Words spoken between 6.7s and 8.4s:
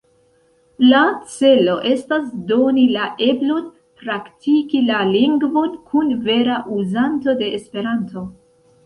uzanto de Esperanto.